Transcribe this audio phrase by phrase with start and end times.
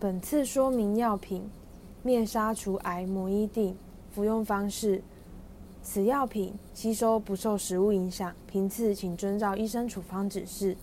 [0.00, 1.46] 本次说明药品：
[2.02, 3.76] 灭杀除癌摩伊定。
[4.10, 5.02] 服用方式：
[5.82, 10.74] 此药品吸收不受食物影响，频次请遵照医生处方指示。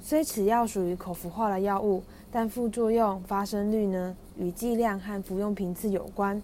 [0.00, 2.02] 虽此药属于口服化的药物，
[2.32, 6.42] 但副作用发生率呢与剂量和服用频次有关。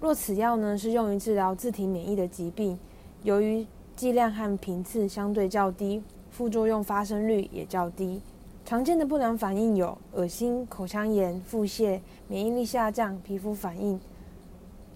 [0.00, 2.78] 若此药呢是用于治疗自体免疫的疾病，
[3.22, 8.22] 由于剂量和频次相对较低，副作用发生率也较低。
[8.66, 14.00] 常见的不良反应有恶心、口腔炎、腹泻、免疫力下降、皮肤反应。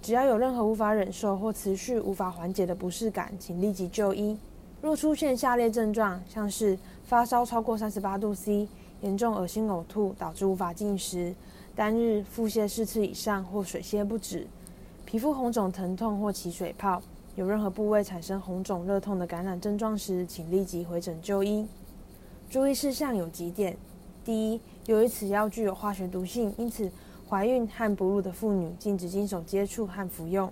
[0.03, 4.37] 只要有任何无法忍受或持续无法缓解的不适感，请立即就医。
[4.83, 8.67] 若出现下列症状，像是发烧超过三十八度 C、
[9.03, 11.33] 严重恶心呕吐导致无法进食、
[11.77, 14.49] 单日腹泻四次以上或水泻不止、
[15.07, 17.01] 皮肤红肿疼痛或起水泡、
[17.37, 21.69] 有任何部位产生红肿热痛的感染症状时，请立即回诊就医。
[22.51, 23.77] 注意事项有几点：
[24.25, 26.91] 第一，由于此药具有化学毒性，因此
[27.29, 30.51] 怀孕和哺乳的妇女禁止经手接触和服用。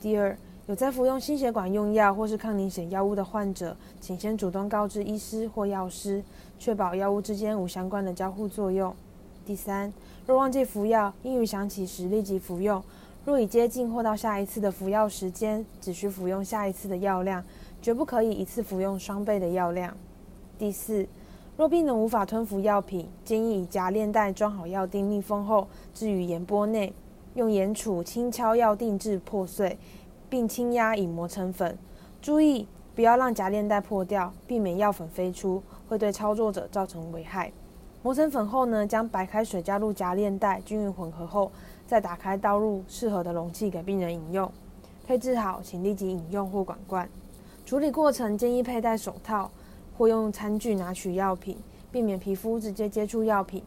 [0.00, 0.34] 第二，
[0.66, 6.24] 有在服用心血管用药或是抗凝血药物的患者，请先主动告知医师或药师，
[6.58, 8.96] 确保药物之间无相关的交互作用。
[9.44, 9.92] 第三，
[10.26, 12.82] 若忘记服药，应于想起时立即服用。
[13.26, 17.44] 若已接近或到下一次的服药时间，只需服用下一次的药量，
[17.82, 19.94] 绝不可以一次服用双倍的药量。
[20.58, 21.06] 第四，
[21.56, 26.92] 若病人无法吞服药品，建议以夹链袋装好药錠密封后置于盐钵内，
[27.34, 29.78] 用盐杵轻敲药錠至破碎，
[30.28, 31.78] 并轻压以磨成粉。
[32.20, 37.52] 注意不要让夹链袋破掉，避免药粉飞出，会对操作者造成危害。
[38.02, 41.52] 磨成粉后呢，将白开水加入夹链袋，均匀混合后，
[41.86, 44.50] 再打开倒入适合的容器给病人饮用。
[45.06, 47.08] 配置好，请立即饮用或管罐。
[47.64, 49.48] 处理过程建议佩戴手套。
[49.96, 51.56] 或用餐具拿取药品，
[51.90, 53.62] 避免皮肤直接接触药品。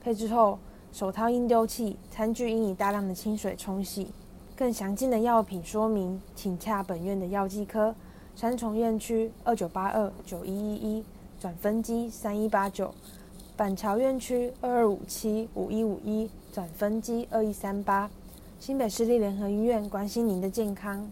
[0.00, 0.58] 配置后，
[0.92, 4.08] 手套应丢弃，餐具应以大量的清水冲洗。
[4.56, 7.94] 更详尽的药品说明，请洽本院的药剂科。
[8.34, 11.04] 三重院区二九八二九一一一
[11.40, 12.94] 转分机三一八九，
[13.56, 18.08] 板桥院区二二五七五一五一转分机二一三八。
[18.60, 21.10] 新北市立联合医院关心您的健康。